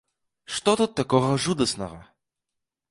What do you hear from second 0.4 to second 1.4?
Што тут такога